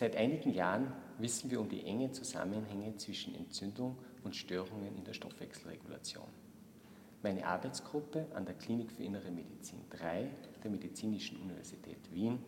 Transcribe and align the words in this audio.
Seit 0.00 0.16
einigen 0.16 0.54
Jahren 0.54 0.90
wissen 1.18 1.50
wir 1.50 1.60
um 1.60 1.68
die 1.68 1.84
engen 1.84 2.14
Zusammenhänge 2.14 2.96
zwischen 2.96 3.34
Entzündung 3.34 3.98
und 4.24 4.34
Störungen 4.34 4.96
in 4.96 5.04
der 5.04 5.12
Stoffwechselregulation. 5.12 6.24
Meine 7.22 7.46
Arbeitsgruppe 7.46 8.26
an 8.34 8.46
der 8.46 8.54
Klinik 8.54 8.90
für 8.92 9.02
Innere 9.02 9.30
Medizin 9.30 9.80
3 9.90 10.30
der 10.64 10.70
Medizinischen 10.70 11.36
Universität 11.42 11.98
Wien 12.14 12.38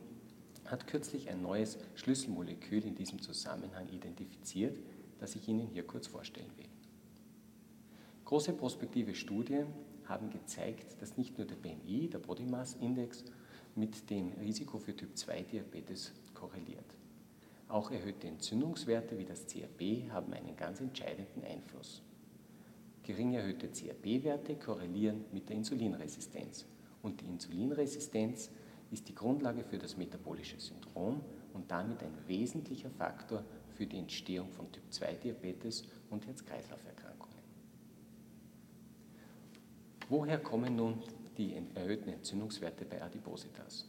hat 0.64 0.86
kürzlich 0.86 1.28
ein 1.28 1.42
neues 1.42 1.76
Schlüsselmolekül 1.94 2.86
in 2.86 2.94
diesem 2.94 3.20
Zusammenhang 3.20 3.86
identifiziert, 3.90 4.78
das 5.20 5.36
ich 5.36 5.46
Ihnen 5.46 5.66
hier 5.66 5.86
kurz 5.86 6.06
vorstellen 6.06 6.50
will. 6.56 6.70
Große 8.24 8.54
prospektive 8.54 9.14
Studien 9.14 9.66
haben 10.06 10.30
gezeigt, 10.30 11.02
dass 11.02 11.18
nicht 11.18 11.36
nur 11.36 11.46
der 11.46 11.56
BMI, 11.56 12.08
der 12.08 12.18
Body 12.18 12.46
Mass 12.46 12.76
Index, 12.80 13.26
mit 13.74 14.08
dem 14.08 14.32
Risiko 14.40 14.78
für 14.78 14.96
Typ-2-Diabetes 14.96 16.12
korreliert. 16.32 16.96
Auch 17.72 17.90
erhöhte 17.90 18.26
Entzündungswerte 18.26 19.16
wie 19.16 19.24
das 19.24 19.46
CRP 19.46 20.10
haben 20.10 20.34
einen 20.34 20.54
ganz 20.56 20.82
entscheidenden 20.82 21.42
Einfluss. 21.42 22.02
Gering 23.02 23.32
erhöhte 23.32 23.70
CRP-Werte 23.70 24.56
korrelieren 24.56 25.24
mit 25.32 25.48
der 25.48 25.56
Insulinresistenz. 25.56 26.66
Und 27.00 27.22
die 27.22 27.24
Insulinresistenz 27.24 28.50
ist 28.90 29.08
die 29.08 29.14
Grundlage 29.14 29.64
für 29.64 29.78
das 29.78 29.96
metabolische 29.96 30.60
Syndrom 30.60 31.22
und 31.54 31.70
damit 31.70 32.02
ein 32.02 32.12
wesentlicher 32.26 32.90
Faktor 32.90 33.42
für 33.74 33.86
die 33.86 33.96
Entstehung 33.96 34.50
von 34.50 34.70
Typ-2-Diabetes 34.70 35.84
und 36.10 36.26
Herz-Kreislauf-Erkrankungen. 36.26 37.38
Woher 40.10 40.38
kommen 40.38 40.76
nun 40.76 41.02
die 41.38 41.54
erhöhten 41.74 42.10
Entzündungswerte 42.10 42.84
bei 42.84 43.00
Adipositas? 43.00 43.86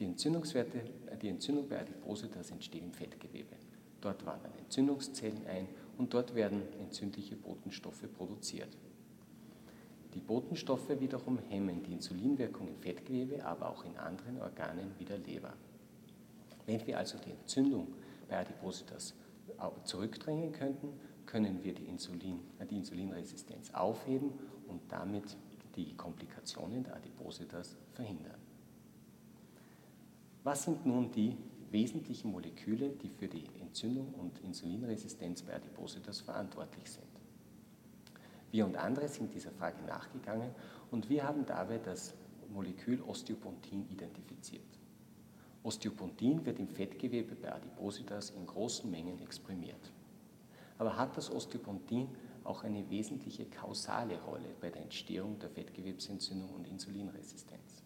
Die, 0.00 0.06
Entzündungswerte, 0.06 0.80
die 1.20 1.28
Entzündung 1.28 1.68
bei 1.68 1.78
Adipositas 1.78 2.50
entsteht 2.50 2.82
im 2.82 2.92
Fettgewebe. 2.92 3.54
Dort 4.00 4.24
wandern 4.24 4.52
Entzündungszellen 4.58 5.46
ein 5.46 5.68
und 5.98 6.14
dort 6.14 6.34
werden 6.34 6.62
entzündliche 6.80 7.36
Botenstoffe 7.36 8.10
produziert. 8.16 8.74
Die 10.14 10.20
Botenstoffe 10.20 10.88
wiederum 10.98 11.38
hemmen 11.50 11.82
die 11.82 11.92
Insulinwirkung 11.92 12.68
im 12.68 12.78
Fettgewebe, 12.78 13.44
aber 13.44 13.68
auch 13.68 13.84
in 13.84 13.96
anderen 13.98 14.40
Organen 14.40 14.90
wie 14.98 15.04
der 15.04 15.18
Leber. 15.18 15.52
Wenn 16.64 16.84
wir 16.86 16.98
also 16.98 17.18
die 17.18 17.32
Entzündung 17.32 17.88
bei 18.26 18.38
Adipositas 18.38 19.14
zurückdrängen 19.84 20.52
könnten, 20.52 20.98
können 21.26 21.62
wir 21.62 21.74
die, 21.74 21.84
Insulin, 21.84 22.40
die 22.70 22.76
Insulinresistenz 22.76 23.74
aufheben 23.74 24.32
und 24.66 24.80
damit 24.88 25.36
die 25.76 25.94
Komplikationen 25.94 26.82
der 26.84 26.96
Adipositas 26.96 27.76
verhindern. 27.92 28.49
Was 30.42 30.62
sind 30.62 30.86
nun 30.86 31.12
die 31.12 31.36
wesentlichen 31.70 32.30
Moleküle, 32.30 32.88
die 32.88 33.10
für 33.10 33.28
die 33.28 33.44
Entzündung 33.60 34.14
und 34.14 34.38
Insulinresistenz 34.38 35.42
bei 35.42 35.54
Adipositas 35.54 36.20
verantwortlich 36.20 36.90
sind? 36.90 37.04
Wir 38.50 38.64
und 38.64 38.76
andere 38.76 39.06
sind 39.08 39.34
dieser 39.34 39.50
Frage 39.52 39.82
nachgegangen 39.84 40.50
und 40.90 41.10
wir 41.10 41.24
haben 41.24 41.44
dabei 41.44 41.76
das 41.76 42.14
Molekül 42.48 43.02
Osteopontin 43.02 43.86
identifiziert. 43.90 44.64
Osteopontin 45.62 46.46
wird 46.46 46.58
im 46.58 46.68
Fettgewebe 46.68 47.34
bei 47.34 47.52
Adipositas 47.52 48.30
in 48.30 48.46
großen 48.46 48.90
Mengen 48.90 49.20
exprimiert. 49.20 49.92
Aber 50.78 50.96
hat 50.96 51.18
das 51.18 51.30
Osteopontin 51.30 52.08
auch 52.44 52.64
eine 52.64 52.88
wesentliche 52.88 53.44
kausale 53.44 54.18
Rolle 54.22 54.48
bei 54.58 54.70
der 54.70 54.80
Entstehung 54.80 55.38
der 55.38 55.50
Fettgewebsentzündung 55.50 56.48
und 56.54 56.66
Insulinresistenz? 56.66 57.84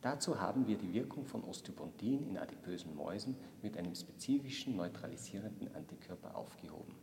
Dazu 0.00 0.40
haben 0.40 0.68
wir 0.68 0.78
die 0.78 0.92
Wirkung 0.92 1.24
von 1.24 1.42
Osteopontin 1.42 2.28
in 2.28 2.38
adipösen 2.38 2.94
Mäusen 2.94 3.36
mit 3.62 3.76
einem 3.76 3.94
spezifischen 3.94 4.76
neutralisierenden 4.76 5.74
Antikörper 5.74 6.36
aufgehoben. 6.36 6.94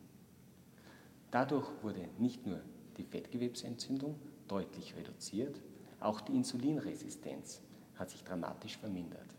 Dadurch 1.30 1.68
wurde 1.82 2.08
nicht 2.18 2.46
nur 2.46 2.62
die 2.96 3.04
Fettgewebsentzündung 3.04 4.18
deutlich 4.48 4.96
reduziert, 4.96 5.62
auch 6.00 6.22
die 6.22 6.36
Insulinresistenz 6.36 7.62
hat 7.96 8.10
sich 8.10 8.24
dramatisch 8.24 8.78
vermindert. 8.78 9.36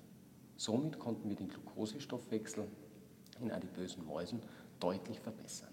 Somit 0.56 0.98
konnten 0.98 1.28
wir 1.28 1.36
den 1.36 1.48
Glukosestoffwechsel 1.48 2.66
in 3.40 3.50
adipösen 3.50 4.04
Mäusen 4.04 4.42
deutlich 4.80 5.20
verbessern. 5.20 5.72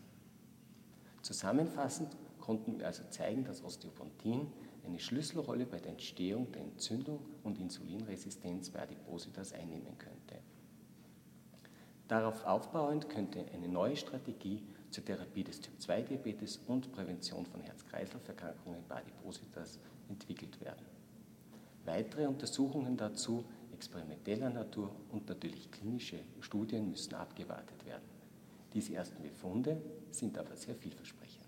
Zusammenfassend 1.22 2.16
konnten 2.44 2.78
wir 2.78 2.88
also 2.88 3.04
zeigen, 3.10 3.46
dass 3.46 3.64
Osteopontin 3.64 4.52
eine 4.86 5.00
Schlüsselrolle 5.00 5.66
bei 5.66 5.80
der 5.80 5.92
Entstehung 5.92 6.52
der 6.52 6.64
Entzündung 6.64 7.20
und 7.42 7.58
Insulinresistenz 7.58 8.70
bei 8.70 8.82
Adipositas 8.82 9.54
einnehmen 9.54 9.98
könnte. 9.98 10.42
Darauf 12.10 12.44
aufbauend 12.46 13.08
könnte 13.10 13.46
eine 13.54 13.70
neue 13.70 13.96
Strategie 13.96 14.62
zur 14.90 15.06
Therapie 15.06 15.46
des 15.46 15.62
Typ-2-Diabetes 15.62 16.60
und 16.68 16.92
Prävention 16.92 17.46
von 17.46 17.62
Herz-Kreislauf-Erkrankungen 17.62 18.84
bei 18.90 18.98
Adipositas 18.98 19.80
entwickelt 20.10 20.60
werden. 20.60 20.86
Weitere 21.86 22.28
Untersuchungen 22.28 22.98
dazu 22.98 23.46
experimenteller 23.72 24.50
Natur 24.50 24.94
und 25.14 25.30
natürlich 25.30 25.72
klinische 25.72 26.20
Studien 26.42 26.90
müssen 26.90 27.14
abgewartet 27.14 27.86
werden. 27.86 28.04
Diese 28.74 28.96
ersten 28.96 29.24
Befunde 29.24 29.82
sind 30.12 30.38
aber 30.38 30.58
sehr 30.58 30.76
vielversprechend. 30.76 31.43